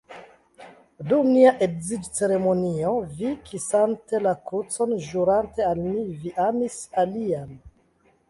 [1.09, 7.53] Dum nia edziĝceremonio vi, kisante la krucon, ĵurante al mi, vi amis alian.